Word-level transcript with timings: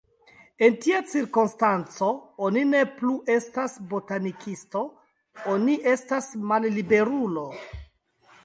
En 0.67 0.77
tia 0.85 0.99
cirkonstanco, 1.11 2.07
oni 2.47 2.63
ne 2.71 2.81
plu 3.01 3.13
estas 3.35 3.77
botanikisto, 3.93 4.83
oni 5.57 5.79
estas 5.97 6.35
malliberulo. 6.53 7.49